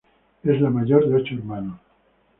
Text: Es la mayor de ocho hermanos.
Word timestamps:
Es 0.41 0.59
la 0.59 0.71
mayor 0.71 1.07
de 1.07 1.13
ocho 1.15 1.35
hermanos. 1.35 1.79